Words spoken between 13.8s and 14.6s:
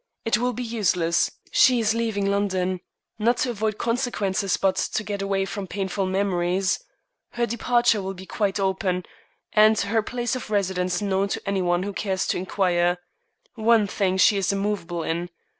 thing she is